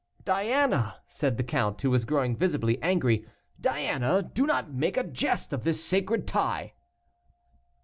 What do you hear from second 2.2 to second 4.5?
visibly angry, "Diana, do